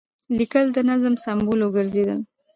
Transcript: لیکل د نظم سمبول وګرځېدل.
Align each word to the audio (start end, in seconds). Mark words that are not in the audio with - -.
لیکل 0.37 0.65
د 0.75 0.77
نظم 0.89 1.13
سمبول 1.23 1.59
وګرځېدل. 1.63 2.19